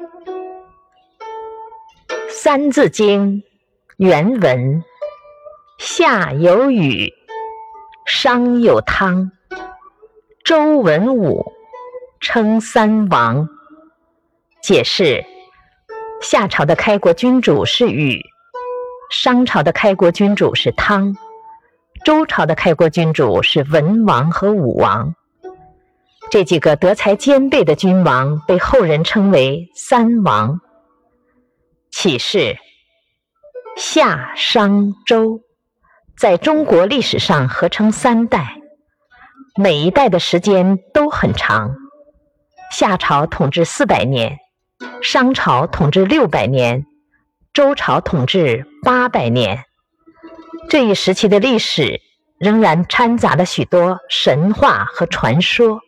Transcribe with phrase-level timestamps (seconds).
[2.30, 3.42] 《三字经》
[3.98, 4.82] 原文：
[5.78, 7.12] 夏有禹，
[8.06, 9.30] 商有汤，
[10.42, 11.52] 周文武，
[12.18, 13.46] 称三王。
[14.62, 15.22] 解释：
[16.22, 18.22] 夏朝的开国君主是禹，
[19.10, 21.14] 商朝的开国君主是汤，
[22.06, 25.14] 周朝的开国君主是文王和武王。
[26.30, 30.60] 这几个德才兼备的君王被后人称为三王。
[31.90, 32.56] 启示：
[33.76, 35.40] 夏、商、周
[36.16, 38.60] 在中国历史上合称三代，
[39.56, 41.74] 每一代的时间都很长。
[42.70, 44.38] 夏朝统治四百年，
[45.02, 46.86] 商朝统治六百年，
[47.52, 49.64] 周朝统治八百年。
[50.68, 52.00] 这一时期的历史
[52.38, 55.80] 仍然掺杂了许多神话和传说。